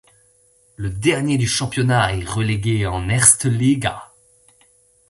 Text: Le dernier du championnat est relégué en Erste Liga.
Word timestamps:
Le 0.77 0.89
dernier 0.89 1.37
du 1.37 1.47
championnat 1.47 2.15
est 2.15 2.27
relégué 2.27 2.87
en 2.87 3.07
Erste 3.07 3.45
Liga. 3.45 4.11